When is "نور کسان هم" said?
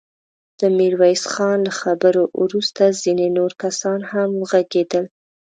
3.37-4.29